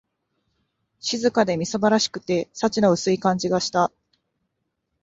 [0.99, 3.91] 静かで、みすぼらしくて、幸の薄い感じがした